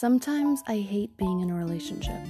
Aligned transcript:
Sometimes 0.00 0.62
I 0.68 0.76
hate 0.76 1.16
being 1.16 1.40
in 1.40 1.50
a 1.50 1.56
relationship. 1.56 2.22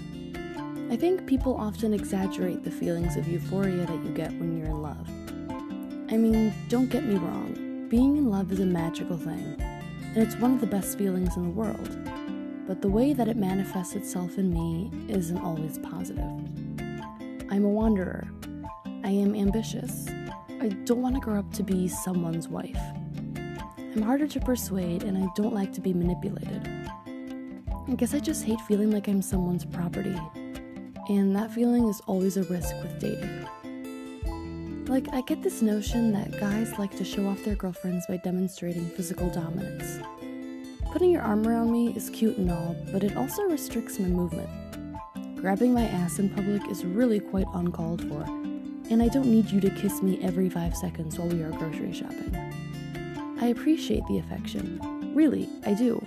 I 0.91 0.97
think 0.97 1.27
people 1.27 1.55
often 1.55 1.93
exaggerate 1.93 2.65
the 2.65 2.71
feelings 2.71 3.15
of 3.19 3.29
euphoria 3.29 3.85
that 3.85 4.05
you 4.07 4.11
get 4.13 4.33
when 4.39 4.57
you're 4.57 4.69
in 4.69 4.81
love. 4.81 5.07
I 6.11 6.17
mean, 6.17 6.55
don't 6.71 6.89
get 6.89 7.05
me 7.05 7.17
wrong, 7.17 7.87
being 7.91 8.17
in 8.17 8.31
love 8.31 8.51
is 8.53 8.61
a 8.61 8.65
magical 8.65 9.19
thing, 9.19 9.55
and 9.61 10.17
it's 10.17 10.35
one 10.37 10.55
of 10.55 10.63
the 10.63 10.67
best 10.67 10.97
feelings 10.97 11.37
in 11.37 11.43
the 11.43 11.51
world. 11.51 11.91
But 12.67 12.81
the 12.81 12.89
way 12.89 13.13
that 13.13 13.29
it 13.29 13.37
manifests 13.37 13.95
itself 13.95 14.39
in 14.39 14.51
me 14.51 14.91
isn't 15.13 15.37
always 15.37 15.77
positive. 15.77 16.25
I'm 17.51 17.67
a 17.67 17.69
wanderer. 17.69 18.27
I 19.05 19.11
am 19.11 19.35
ambitious. 19.35 20.09
I 20.63 20.69
don't 20.87 21.03
want 21.03 21.17
to 21.17 21.21
grow 21.21 21.39
up 21.39 21.53
to 21.53 21.63
be 21.63 21.87
someone's 21.87 22.49
wife. 22.49 22.81
I'm 23.77 24.01
harder 24.01 24.27
to 24.27 24.41
persuade, 24.41 25.03
and 25.03 25.23
I 25.23 25.29
don't 25.37 25.53
like 25.53 25.75
to 25.75 25.83
be 25.83 25.93
manipulated. 25.93 26.67
I 27.91 27.95
guess 27.95 28.13
I 28.13 28.21
just 28.21 28.45
hate 28.45 28.61
feeling 28.63 28.91
like 28.91 29.09
I'm 29.09 29.23
someone's 29.23 29.65
property. 29.65 30.15
And 31.09 31.35
that 31.35 31.51
feeling 31.51 31.89
is 31.89 32.03
always 32.07 32.37
a 32.37 32.43
risk 32.43 32.75
with 32.83 33.01
dating. 33.01 33.47
Like, 34.85 35.09
I 35.13 35.23
get 35.23 35.43
this 35.43 35.63
notion 35.63 36.13
that 36.13 36.39
guys 36.39 36.79
like 36.79 36.95
to 36.99 37.05
show 37.05 37.27
off 37.27 37.43
their 37.45 37.55
girlfriends 37.55 38.07
by 38.07 38.19
demonstrating 38.19 38.87
physical 38.91 39.31
dominance. 39.31 40.01
Putting 40.93 41.11
your 41.11 41.23
arm 41.23 41.49
around 41.49 41.73
me 41.73 41.95
is 41.95 42.11
cute 42.11 42.37
and 42.37 42.51
all, 42.51 42.77
but 42.93 43.05
it 43.05 43.17
also 43.17 43.43
restricts 43.45 43.99
my 43.99 44.09
movement. 44.09 44.51
Grabbing 45.37 45.73
my 45.73 45.85
ass 45.85 46.19
in 46.19 46.29
public 46.29 46.69
is 46.71 46.85
really 46.85 47.21
quite 47.21 47.47
uncalled 47.55 48.03
for, 48.03 48.23
and 48.91 49.03
I 49.03 49.09
don't 49.09 49.31
need 49.31 49.51
you 49.51 49.61
to 49.63 49.71
kiss 49.71 50.03
me 50.03 50.19
every 50.23 50.51
five 50.51 50.77
seconds 50.77 51.19
while 51.19 51.29
we 51.29 51.43
are 51.43 51.53
grocery 51.53 51.93
shopping. 51.95 52.35
I 53.41 53.47
appreciate 53.47 54.07
the 54.09 54.19
affection. 54.19 55.13
Really, 55.15 55.49
I 55.65 55.73
do. 55.75 56.05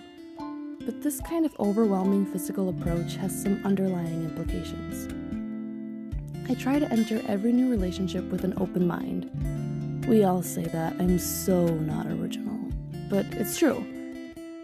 But 0.86 1.02
this 1.02 1.20
kind 1.22 1.46
of 1.46 1.56
overwhelming 1.60 2.26
physical 2.26 2.70
approach 2.70 3.16
has 3.16 3.40
some 3.40 3.62
underlying 3.64 4.24
implications. 4.24 5.08
I 6.50 6.56
try 6.56 6.80
to 6.80 6.92
enter 6.92 7.22
every 7.28 7.52
new 7.52 7.70
relationship 7.70 8.24
with 8.26 8.44
an 8.44 8.54
open 8.58 8.88
mind. 8.88 9.30
We 10.08 10.24
all 10.24 10.42
say 10.42 10.66
that 10.66 10.94
I'm 11.00 11.20
so 11.20 11.68
not 11.68 12.08
original, 12.08 12.60
but 13.10 13.26
it's 13.32 13.58
true. 13.60 13.86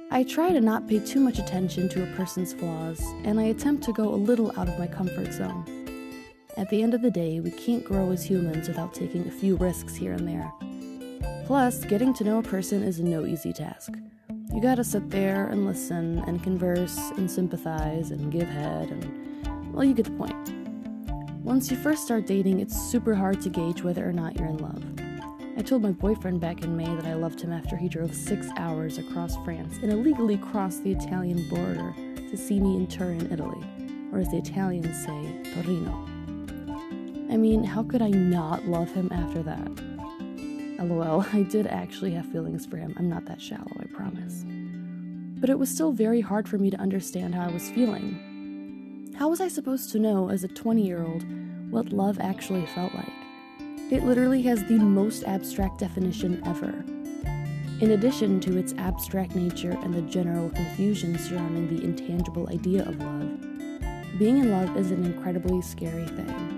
I 0.10 0.24
try 0.24 0.52
to 0.52 0.62
not 0.62 0.88
pay 0.88 1.00
too 1.00 1.20
much 1.20 1.38
attention 1.38 1.88
to 1.90 2.04
a 2.04 2.16
person's 2.16 2.54
flaws, 2.54 3.00
and 3.24 3.40
I 3.40 3.44
attempt 3.44 3.84
to 3.84 3.94
go 3.94 4.10
a 4.10 4.16
little 4.16 4.58
out 4.60 4.68
of 4.68 4.80
my 4.80 4.88
comfort 4.88 5.32
zone. 5.34 5.66
At 6.58 6.70
the 6.70 6.82
end 6.82 6.96
of 6.96 7.04
the 7.04 7.12
day, 7.12 7.40
we 7.40 7.52
can't 7.52 7.86
grow 7.86 8.12
as 8.12 8.24
humans 8.24 8.68
without 8.68 8.94
taking 8.94 9.28
a 9.28 9.32
few 9.32 9.56
risks 9.58 9.96
here 9.96 10.14
and 10.14 10.28
there. 10.28 10.52
Plus, 11.46 11.86
getting 11.86 12.14
to 12.16 12.24
know 12.24 12.40
a 12.40 12.44
person 12.44 12.82
is 12.82 13.00
no 13.00 13.26
easy 13.26 13.54
task. 13.54 13.94
You 14.54 14.62
gotta 14.62 14.84
sit 14.84 15.10
there 15.10 15.48
and 15.48 15.66
listen 15.66 16.20
and 16.26 16.42
converse 16.42 16.98
and 17.18 17.30
sympathize 17.30 18.12
and 18.12 18.32
give 18.32 18.48
head 18.48 18.90
and, 18.90 19.74
well, 19.74 19.84
you 19.84 19.94
get 19.94 20.06
the 20.06 20.12
point. 20.12 20.36
Once 21.44 21.70
you 21.70 21.78
first 21.78 22.04
start 22.04 22.26
dating, 22.26 22.60
it's 22.60 22.76
super 22.76 23.14
hard 23.14 23.42
to 23.42 23.50
gauge 23.50 23.84
whether 23.84 24.08
or 24.08 24.14
not 24.14 24.36
you're 24.38 24.48
in 24.48 24.58
love. 24.58 24.84
I 25.58 25.62
told 25.62 25.82
my 25.82 25.92
boyfriend 25.92 26.40
back 26.40 26.64
in 26.64 26.76
May 26.76 26.86
that 26.96 27.06
I 27.06 27.14
loved 27.14 27.42
him 27.42 27.52
after 27.52 27.76
he 27.76 27.90
drove 27.90 28.16
six 28.16 28.48
hours 28.58 28.98
across 28.98 29.36
France 29.44 29.78
and 29.82 29.92
illegally 29.92 30.38
crossed 30.38 30.84
the 30.84 30.92
Italian 30.92 31.48
border 31.50 31.94
to 32.16 32.38
see 32.38 32.60
me 32.60 32.78
in 32.78 32.88
Turin, 32.88 33.32
Italy, 33.32 33.64
or 34.12 34.20
as 34.20 34.30
the 34.30 34.38
Italians 34.38 35.06
say, 35.06 35.54
Torino. 35.54 35.92
I 37.30 37.38
mean, 37.38 37.64
how 37.64 37.84
could 37.84 38.02
I 38.02 38.10
not 38.10 38.66
love 38.66 38.92
him 38.92 39.12
after 39.12 39.44
that? 39.44 39.70
LOL, 40.80 41.26
I 41.34 41.44
did 41.44 41.68
actually 41.68 42.12
have 42.12 42.32
feelings 42.32 42.66
for 42.66 42.78
him. 42.78 42.94
I'm 42.98 43.10
not 43.10 43.26
that 43.26 43.42
shallow, 43.42 43.72
I 43.80 43.86
promise. 43.86 44.46
But 45.40 45.50
it 45.50 45.60
was 45.60 45.70
still 45.70 45.92
very 45.92 46.22
hard 46.22 46.48
for 46.48 46.58
me 46.58 46.70
to 46.70 46.78
understand 46.78 47.36
how 47.36 47.48
I 47.48 47.52
was 47.52 47.70
feeling. 47.70 49.14
How 49.18 49.30
was 49.30 49.42
I 49.42 49.48
supposed 49.48 49.92
to 49.92 50.00
know, 50.00 50.30
as 50.30 50.44
a 50.44 50.48
20 50.48 50.86
year 50.86 51.04
old, 51.04 51.26
what 51.72 51.92
love 51.92 52.20
actually 52.20 52.66
felt 52.68 52.94
like? 52.94 53.12
It 53.90 54.04
literally 54.04 54.42
has 54.44 54.64
the 54.66 54.78
most 54.78 55.24
abstract 55.24 55.80
definition 55.80 56.42
ever. 56.46 56.84
In 57.80 57.92
addition 57.92 58.40
to 58.42 58.58
its 58.58 58.74
abstract 58.78 59.36
nature 59.36 59.78
and 59.84 59.94
the 59.94 60.02
general 60.02 60.50
confusion 60.50 61.18
surrounding 61.18 61.68
the 61.68 61.84
intangible 61.84 62.50
idea 62.50 62.84
of 62.84 63.00
love, 63.00 64.20
being 64.20 64.40
in 64.40 64.52
love 64.52 64.76
is 64.76 64.92
an 64.92 65.06
incredibly 65.06 65.62
scary 65.62 66.08
thing. 66.08 66.57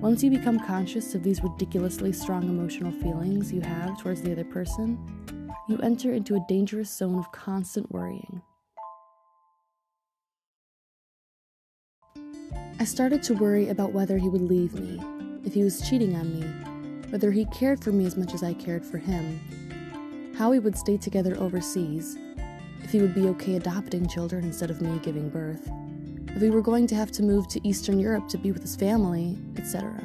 Once 0.00 0.24
you 0.24 0.30
become 0.30 0.58
conscious 0.58 1.14
of 1.14 1.22
these 1.22 1.42
ridiculously 1.42 2.10
strong 2.10 2.44
emotional 2.44 2.90
feelings 2.90 3.52
you 3.52 3.60
have 3.60 4.00
towards 4.00 4.22
the 4.22 4.32
other 4.32 4.44
person, 4.44 4.98
you 5.68 5.76
enter 5.82 6.14
into 6.14 6.36
a 6.36 6.44
dangerous 6.48 6.90
zone 6.90 7.18
of 7.18 7.30
constant 7.32 7.92
worrying. 7.92 8.40
I 12.78 12.84
started 12.84 13.22
to 13.24 13.34
worry 13.34 13.68
about 13.68 13.92
whether 13.92 14.16
he 14.16 14.30
would 14.30 14.40
leave 14.40 14.72
me, 14.72 14.98
if 15.44 15.52
he 15.52 15.62
was 15.62 15.86
cheating 15.86 16.16
on 16.16 16.32
me, 16.32 17.10
whether 17.10 17.30
he 17.30 17.44
cared 17.46 17.84
for 17.84 17.92
me 17.92 18.06
as 18.06 18.16
much 18.16 18.32
as 18.32 18.42
I 18.42 18.54
cared 18.54 18.86
for 18.86 18.96
him, 18.96 20.32
how 20.34 20.48
we 20.48 20.60
would 20.60 20.78
stay 20.78 20.96
together 20.96 21.36
overseas, 21.38 22.16
if 22.82 22.90
he 22.90 23.02
would 23.02 23.14
be 23.14 23.28
okay 23.28 23.56
adopting 23.56 24.08
children 24.08 24.44
instead 24.44 24.70
of 24.70 24.80
me 24.80 24.98
giving 25.02 25.28
birth 25.28 25.70
if 26.34 26.42
we 26.42 26.50
were 26.50 26.62
going 26.62 26.86
to 26.88 26.94
have 26.94 27.10
to 27.12 27.22
move 27.22 27.48
to 27.48 27.66
Eastern 27.66 27.98
Europe 27.98 28.28
to 28.28 28.38
be 28.38 28.52
with 28.52 28.62
his 28.62 28.76
family, 28.76 29.38
etc. 29.56 30.04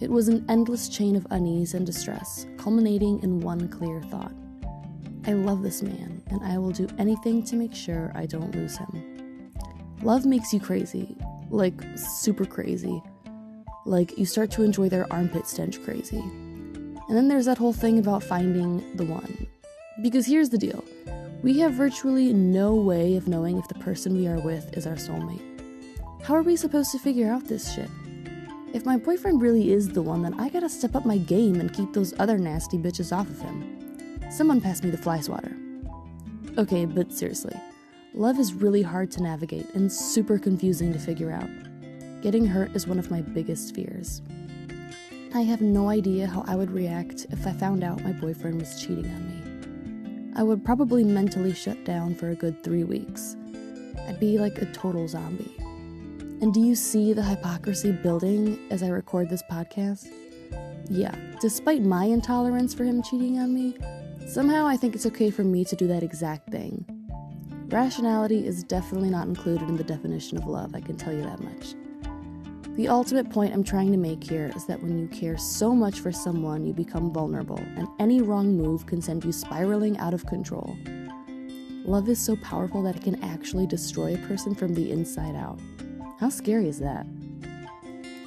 It 0.00 0.10
was 0.10 0.28
an 0.28 0.44
endless 0.48 0.88
chain 0.88 1.16
of 1.16 1.26
unease 1.30 1.74
and 1.74 1.84
distress, 1.84 2.46
culminating 2.56 3.22
in 3.22 3.40
one 3.40 3.68
clear 3.68 4.02
thought 4.02 4.32
I 5.26 5.34
love 5.34 5.62
this 5.62 5.82
man, 5.82 6.22
and 6.30 6.42
I 6.42 6.56
will 6.56 6.70
do 6.70 6.88
anything 6.98 7.42
to 7.44 7.56
make 7.56 7.74
sure 7.74 8.10
I 8.14 8.24
don't 8.24 8.54
lose 8.54 8.78
him. 8.78 9.52
Love 10.02 10.24
makes 10.24 10.52
you 10.52 10.60
crazy, 10.60 11.14
like 11.50 11.74
super 11.94 12.46
crazy. 12.46 13.02
Like 13.84 14.16
you 14.16 14.24
start 14.24 14.50
to 14.52 14.62
enjoy 14.62 14.88
their 14.88 15.10
armpit 15.12 15.46
stench 15.46 15.82
crazy. 15.84 16.18
And 16.18 17.16
then 17.16 17.28
there's 17.28 17.44
that 17.46 17.58
whole 17.58 17.74
thing 17.74 17.98
about 17.98 18.22
finding 18.22 18.96
the 18.96 19.04
one. 19.04 19.46
Because 20.02 20.26
here's 20.26 20.48
the 20.48 20.58
deal 20.58 20.82
we 21.42 21.58
have 21.58 21.72
virtually 21.72 22.32
no 22.32 22.74
way 22.74 23.16
of 23.16 23.26
knowing 23.26 23.56
if 23.56 23.66
the 23.68 23.74
person 23.76 24.14
we 24.14 24.26
are 24.26 24.40
with 24.40 24.76
is 24.76 24.86
our 24.86 24.96
soulmate. 24.96 25.40
How 26.22 26.34
are 26.34 26.42
we 26.42 26.54
supposed 26.54 26.92
to 26.92 26.98
figure 26.98 27.32
out 27.32 27.46
this 27.46 27.74
shit? 27.74 27.88
If 28.74 28.84
my 28.84 28.98
boyfriend 28.98 29.40
really 29.40 29.72
is 29.72 29.88
the 29.88 30.02
one, 30.02 30.22
then 30.22 30.38
I 30.38 30.50
gotta 30.50 30.68
step 30.68 30.94
up 30.94 31.06
my 31.06 31.16
game 31.16 31.58
and 31.58 31.72
keep 31.72 31.92
those 31.92 32.12
other 32.20 32.36
nasty 32.36 32.76
bitches 32.76 33.16
off 33.16 33.28
of 33.28 33.40
him. 33.40 34.20
Someone 34.30 34.60
pass 34.60 34.82
me 34.82 34.90
the 34.90 34.98
fly 34.98 35.20
swatter. 35.20 35.56
Okay, 36.58 36.84
but 36.84 37.10
seriously, 37.10 37.58
love 38.12 38.38
is 38.38 38.52
really 38.52 38.82
hard 38.82 39.10
to 39.12 39.22
navigate 39.22 39.74
and 39.74 39.90
super 39.90 40.38
confusing 40.38 40.92
to 40.92 40.98
figure 40.98 41.32
out. 41.32 41.48
Getting 42.22 42.46
hurt 42.46 42.76
is 42.76 42.86
one 42.86 42.98
of 42.98 43.10
my 43.10 43.22
biggest 43.22 43.74
fears. 43.74 44.20
I 45.34 45.40
have 45.40 45.62
no 45.62 45.88
idea 45.88 46.26
how 46.26 46.44
I 46.46 46.54
would 46.54 46.70
react 46.70 47.26
if 47.30 47.46
I 47.46 47.52
found 47.52 47.82
out 47.82 48.04
my 48.04 48.12
boyfriend 48.12 48.60
was 48.60 48.80
cheating 48.80 49.06
on 49.06 49.28
me. 49.28 49.39
I 50.36 50.42
would 50.42 50.64
probably 50.64 51.04
mentally 51.04 51.52
shut 51.52 51.84
down 51.84 52.14
for 52.14 52.30
a 52.30 52.34
good 52.34 52.62
three 52.62 52.84
weeks. 52.84 53.36
I'd 54.06 54.20
be 54.20 54.38
like 54.38 54.58
a 54.58 54.66
total 54.66 55.06
zombie. 55.08 55.54
And 56.40 56.54
do 56.54 56.60
you 56.60 56.74
see 56.74 57.12
the 57.12 57.22
hypocrisy 57.22 57.92
building 57.92 58.58
as 58.70 58.82
I 58.82 58.88
record 58.88 59.28
this 59.28 59.42
podcast? 59.50 60.08
Yeah, 60.88 61.14
despite 61.40 61.82
my 61.82 62.04
intolerance 62.04 62.72
for 62.72 62.84
him 62.84 63.02
cheating 63.02 63.38
on 63.38 63.54
me, 63.54 63.76
somehow 64.26 64.66
I 64.66 64.76
think 64.76 64.94
it's 64.94 65.06
okay 65.06 65.30
for 65.30 65.44
me 65.44 65.64
to 65.66 65.76
do 65.76 65.86
that 65.88 66.02
exact 66.02 66.50
thing. 66.50 66.84
Rationality 67.68 68.46
is 68.46 68.64
definitely 68.64 69.10
not 69.10 69.28
included 69.28 69.68
in 69.68 69.76
the 69.76 69.84
definition 69.84 70.38
of 70.38 70.46
love, 70.46 70.74
I 70.74 70.80
can 70.80 70.96
tell 70.96 71.12
you 71.12 71.22
that 71.22 71.40
much. 71.40 71.74
The 72.76 72.88
ultimate 72.88 73.28
point 73.30 73.52
I'm 73.52 73.64
trying 73.64 73.90
to 73.90 73.98
make 73.98 74.22
here 74.22 74.52
is 74.54 74.64
that 74.66 74.80
when 74.82 74.98
you 74.98 75.08
care 75.08 75.36
so 75.36 75.74
much 75.74 76.00
for 76.00 76.12
someone, 76.12 76.64
you 76.64 76.72
become 76.72 77.12
vulnerable, 77.12 77.58
and 77.76 77.88
any 77.98 78.22
wrong 78.22 78.56
move 78.56 78.86
can 78.86 79.02
send 79.02 79.24
you 79.24 79.32
spiraling 79.32 79.98
out 79.98 80.14
of 80.14 80.24
control. 80.26 80.76
Love 81.84 82.08
is 82.08 82.20
so 82.20 82.36
powerful 82.36 82.82
that 82.82 82.96
it 82.96 83.02
can 83.02 83.22
actually 83.24 83.66
destroy 83.66 84.14
a 84.14 84.26
person 84.28 84.54
from 84.54 84.72
the 84.74 84.90
inside 84.92 85.34
out. 85.34 85.58
How 86.20 86.28
scary 86.28 86.68
is 86.68 86.78
that? 86.78 87.06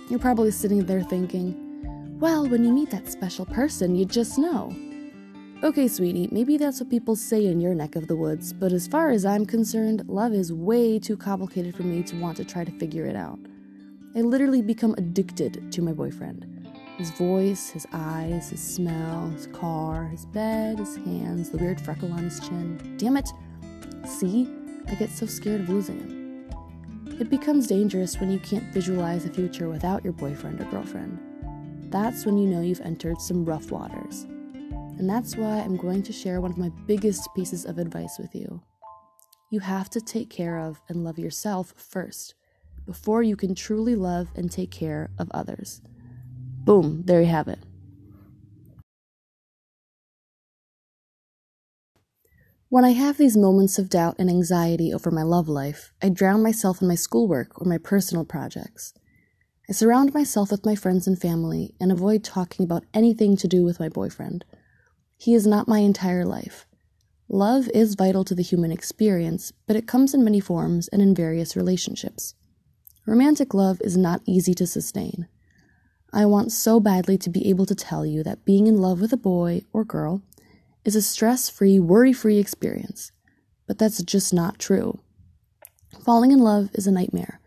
You're 0.10 0.20
probably 0.20 0.52
sitting 0.52 0.86
there 0.86 1.04
thinking, 1.04 2.18
well, 2.20 2.46
when 2.46 2.66
you 2.66 2.74
meet 2.74 2.90
that 2.92 3.10
special 3.10 3.46
person, 3.46 3.96
you 3.96 4.06
just 4.06 4.38
know. 4.38 4.76
Okay, 5.64 5.88
sweetie, 5.88 6.28
maybe 6.32 6.58
that's 6.58 6.82
what 6.82 6.90
people 6.90 7.16
say 7.16 7.46
in 7.46 7.62
your 7.62 7.74
neck 7.74 7.96
of 7.96 8.08
the 8.08 8.16
woods, 8.18 8.52
but 8.52 8.74
as 8.74 8.86
far 8.88 9.12
as 9.12 9.26
I'm 9.26 9.46
concerned, 9.46 10.04
love 10.10 10.34
is 10.34 10.52
way 10.52 11.00
too 11.00 11.16
complicated 11.16 11.76
for 11.76 11.84
me 11.84 12.04
to 12.04 12.18
want 12.18 12.36
to 12.38 12.46
try 12.46 12.66
to 12.66 12.72
figure 12.78 13.06
it 13.06 13.16
out. 13.16 13.40
I 14.16 14.22
literally 14.22 14.62
become 14.62 14.94
addicted 15.00 15.72
to 15.72 15.82
my 15.82 15.92
boyfriend. 15.92 16.46
His 16.98 17.10
voice, 17.10 17.72
his 17.72 17.88
eyes, 17.94 18.52
his 18.52 18.62
smell, 18.62 19.30
his 19.30 19.48
car, 19.48 20.06
his 20.06 20.28
bed, 20.28 20.78
his 20.78 20.98
hands, 20.98 21.50
the 21.50 21.58
weird 21.58 21.82
freckle 21.82 22.12
on 22.14 22.20
his 22.20 22.40
chin. 22.40 22.96
Damn 22.98 23.18
it! 23.18 23.30
See? 24.06 24.48
I 24.88 24.94
get 24.94 25.10
so 25.10 25.26
scared 25.26 25.62
of 25.62 25.70
losing 25.70 26.00
him. 26.00 26.50
It 27.20 27.32
becomes 27.32 27.66
dangerous 27.66 28.20
when 28.20 28.30
you 28.30 28.38
can't 28.38 28.72
visualize 28.72 29.26
a 29.26 29.30
future 29.30 29.68
without 29.68 30.04
your 30.04 30.14
boyfriend 30.14 30.62
or 30.62 30.66
girlfriend. 30.66 31.20
That's 31.92 32.24
when 32.24 32.38
you 32.38 32.48
know 32.48 32.62
you've 32.62 32.82
entered 32.82 33.20
some 33.20 33.46
rough 33.46 33.72
waters. 33.72 34.28
And 35.00 35.10
that's 35.10 35.36
why 35.36 35.60
I'm 35.60 35.76
going 35.76 36.04
to 36.04 36.14
share 36.14 36.40
one 36.40 36.52
of 36.52 36.58
my 36.60 36.70
biggest 36.86 37.28
pieces 37.36 37.66
of 37.66 37.80
advice 37.80 38.20
with 38.20 38.36
you. 38.36 38.62
you 39.50 39.60
have 39.60 39.90
to 39.92 40.02
take 40.02 40.30
care 40.30 40.60
of 40.60 40.82
and 40.90 41.04
love 41.04 41.18
yourself 41.18 41.74
first 41.78 42.36
before 42.86 43.24
you 43.24 43.36
can 43.36 43.56
truly 43.56 43.96
love 43.96 44.30
and 44.36 44.52
take 44.52 44.72
care 44.72 45.10
of 45.18 45.30
others. 45.32 45.82
Boom, 46.64 47.04
there 47.06 47.22
you 47.22 47.28
have 47.28 47.48
it. 47.48 47.60
When 52.70 52.84
I 52.84 52.94
have 52.94 53.18
these 53.18 53.38
moments 53.38 53.78
of 53.78 53.88
doubt 53.88 54.16
and 54.18 54.32
anxiety 54.32 54.92
over 54.92 55.12
my 55.12 55.22
love 55.22 55.48
life, 55.48 55.94
I 56.02 56.10
drown 56.10 56.42
myself 56.42 56.82
in 56.82 56.88
my 56.88 56.96
schoolwork 56.96 57.62
or 57.62 57.66
my 57.66 57.78
personal 57.78 58.26
projects. 58.26 58.96
I 59.70 59.74
surround 59.74 60.14
myself 60.14 60.50
with 60.50 60.66
my 60.66 60.74
friends 60.74 61.06
and 61.06 61.22
family 61.22 61.76
and 61.80 61.92
avoid 61.92 62.24
talking 62.24 62.64
about 62.64 62.86
anything 62.94 63.38
to 63.38 63.48
do 63.48 63.64
with 63.64 63.80
my 63.80 63.90
boyfriend. 63.90 64.44
He 65.18 65.36
is 65.36 65.46
not 65.46 65.68
my 65.68 65.80
entire 65.80 66.26
life. 66.26 66.66
Love 67.30 67.70
is 67.76 67.96
vital 67.96 68.24
to 68.26 68.36
the 68.36 68.42
human 68.42 68.72
experience, 68.72 69.54
but 69.68 69.76
it 69.76 69.88
comes 69.88 70.14
in 70.14 70.24
many 70.24 70.40
forms 70.40 70.88
and 70.88 71.02
in 71.02 71.14
various 71.14 71.56
relationships. 71.56 72.34
Romantic 73.06 73.54
love 73.54 73.82
is 73.82 73.98
not 73.98 74.22
easy 74.26 74.54
to 74.54 74.66
sustain. 74.66 75.28
I 76.14 76.26
want 76.26 76.52
so 76.52 76.80
badly 76.80 77.18
to 77.18 77.30
be 77.30 77.50
able 77.50 77.66
to 77.66 77.76
tell 77.76 78.06
you 78.06 78.24
that 78.24 78.46
being 78.46 78.68
in 78.68 78.78
love 78.78 79.02
with 79.02 79.12
a 79.12 79.18
boy 79.18 79.64
or 79.74 79.84
girl 79.84 80.22
is 80.86 80.96
a 80.96 81.02
stress 81.02 81.50
free, 81.50 81.80
worry 81.80 82.14
free 82.14 82.38
experience, 82.38 83.12
but 83.68 83.78
that's 83.78 84.02
just 84.04 84.34
not 84.34 84.60
true. 84.60 85.02
Falling 86.06 86.32
in 86.32 86.40
love 86.40 86.70
is 86.74 86.88
a 86.88 86.92
nightmare, 86.92 87.42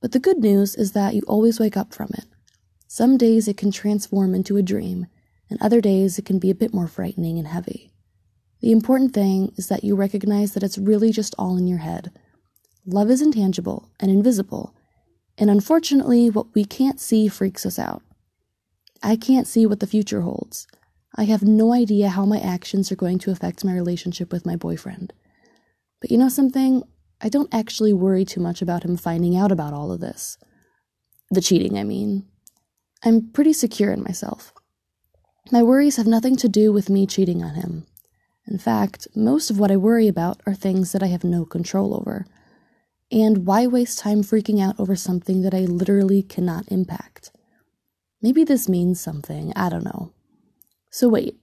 but 0.00 0.12
the 0.12 0.18
good 0.18 0.38
news 0.38 0.74
is 0.74 0.92
that 0.92 1.14
you 1.14 1.22
always 1.26 1.60
wake 1.60 1.76
up 1.76 1.92
from 1.92 2.10
it. 2.14 2.24
Some 2.86 3.16
days 3.16 3.48
it 3.48 3.56
can 3.56 3.70
transform 3.70 4.34
into 4.34 4.56
a 4.56 4.62
dream, 4.62 5.06
and 5.50 5.60
other 5.60 5.80
days 5.80 6.18
it 6.18 6.24
can 6.24 6.38
be 6.38 6.50
a 6.50 6.54
bit 6.54 6.72
more 6.72 6.86
frightening 6.86 7.38
and 7.38 7.48
heavy. 7.48 7.92
The 8.60 8.72
important 8.72 9.12
thing 9.12 9.52
is 9.56 9.68
that 9.68 9.84
you 9.84 9.96
recognize 9.96 10.54
that 10.54 10.62
it's 10.62 10.78
really 10.78 11.10
just 11.12 11.34
all 11.36 11.56
in 11.56 11.66
your 11.66 11.78
head. 11.78 12.10
Love 12.86 13.10
is 13.10 13.20
intangible 13.20 13.90
and 13.98 14.10
invisible, 14.10 14.73
and 15.36 15.50
unfortunately, 15.50 16.30
what 16.30 16.54
we 16.54 16.64
can't 16.64 17.00
see 17.00 17.28
freaks 17.28 17.66
us 17.66 17.78
out. 17.78 18.02
I 19.02 19.16
can't 19.16 19.46
see 19.46 19.66
what 19.66 19.80
the 19.80 19.86
future 19.86 20.22
holds. 20.22 20.66
I 21.16 21.24
have 21.24 21.42
no 21.42 21.72
idea 21.72 22.08
how 22.08 22.24
my 22.24 22.40
actions 22.40 22.90
are 22.90 22.96
going 22.96 23.18
to 23.20 23.30
affect 23.30 23.64
my 23.64 23.74
relationship 23.74 24.32
with 24.32 24.46
my 24.46 24.56
boyfriend. 24.56 25.12
But 26.00 26.10
you 26.10 26.18
know 26.18 26.28
something? 26.28 26.82
I 27.20 27.28
don't 27.28 27.52
actually 27.54 27.92
worry 27.92 28.24
too 28.24 28.40
much 28.40 28.62
about 28.62 28.84
him 28.84 28.96
finding 28.96 29.36
out 29.36 29.52
about 29.52 29.72
all 29.72 29.92
of 29.92 30.00
this. 30.00 30.36
The 31.30 31.40
cheating, 31.40 31.78
I 31.78 31.84
mean. 31.84 32.26
I'm 33.04 33.30
pretty 33.30 33.52
secure 33.52 33.92
in 33.92 34.02
myself. 34.02 34.52
My 35.52 35.62
worries 35.62 35.96
have 35.96 36.06
nothing 36.06 36.36
to 36.36 36.48
do 36.48 36.72
with 36.72 36.88
me 36.88 37.06
cheating 37.06 37.42
on 37.42 37.54
him. 37.54 37.86
In 38.46 38.58
fact, 38.58 39.06
most 39.14 39.50
of 39.50 39.58
what 39.58 39.70
I 39.70 39.76
worry 39.76 40.08
about 40.08 40.40
are 40.46 40.54
things 40.54 40.92
that 40.92 41.02
I 41.02 41.06
have 41.06 41.24
no 41.24 41.44
control 41.44 41.94
over. 41.94 42.26
And 43.10 43.46
why 43.46 43.66
waste 43.66 43.98
time 43.98 44.22
freaking 44.22 44.60
out 44.60 44.78
over 44.78 44.96
something 44.96 45.42
that 45.42 45.54
I 45.54 45.60
literally 45.60 46.22
cannot 46.22 46.64
impact? 46.68 47.30
Maybe 48.22 48.44
this 48.44 48.68
means 48.68 49.00
something, 49.00 49.52
I 49.54 49.68
don't 49.68 49.84
know. 49.84 50.12
So, 50.90 51.08
wait, 51.08 51.36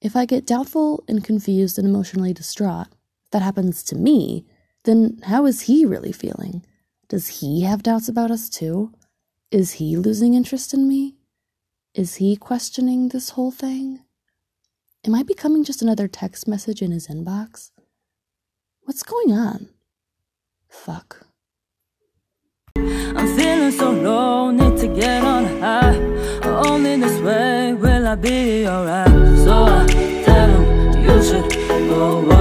if 0.00 0.16
I 0.16 0.24
get 0.24 0.46
doubtful 0.46 1.04
and 1.06 1.22
confused 1.22 1.78
and 1.78 1.86
emotionally 1.86 2.32
distraught, 2.32 2.88
if 3.24 3.30
that 3.32 3.42
happens 3.42 3.82
to 3.84 3.96
me, 3.96 4.46
then 4.84 5.20
how 5.24 5.46
is 5.46 5.62
he 5.62 5.84
really 5.84 6.12
feeling? 6.12 6.64
Does 7.08 7.40
he 7.40 7.62
have 7.62 7.82
doubts 7.82 8.08
about 8.08 8.30
us 8.30 8.48
too? 8.48 8.92
Is 9.50 9.72
he 9.72 9.96
losing 9.96 10.34
interest 10.34 10.72
in 10.72 10.88
me? 10.88 11.16
Is 11.94 12.16
he 12.16 12.36
questioning 12.36 13.08
this 13.08 13.30
whole 13.30 13.50
thing? 13.50 14.00
Am 15.04 15.14
I 15.14 15.22
becoming 15.22 15.62
just 15.62 15.82
another 15.82 16.08
text 16.08 16.48
message 16.48 16.80
in 16.80 16.90
his 16.90 17.08
inbox? 17.08 17.70
What's 18.84 19.02
going 19.02 19.32
on? 19.32 19.68
Fuck. 20.72 21.26
I'm 22.76 23.36
feeling 23.36 23.70
so 23.72 23.90
low, 23.92 24.50
need 24.50 24.78
to 24.78 24.88
get 24.88 25.22
on 25.22 25.44
high. 25.60 25.96
Only 26.66 26.96
this 26.96 27.20
way 27.20 27.74
will 27.74 28.06
I 28.06 28.14
be 28.14 28.66
alright. 28.66 29.08
So 29.44 29.64
I 29.64 29.86
tell 30.24 30.48
him 30.48 31.04
you 31.04 31.22
should 31.22 31.50
go. 31.88 32.31